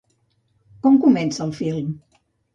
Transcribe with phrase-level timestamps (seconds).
[0.87, 1.95] Com comença el film?